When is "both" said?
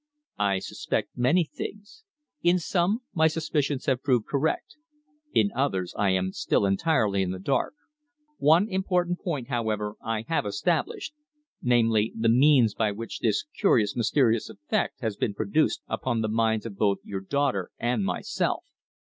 16.77-16.97